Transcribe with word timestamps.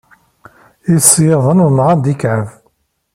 Iseyyaḍen 0.95 1.59
nɣan-d 1.73 2.05
ikɛeb. 2.13 2.47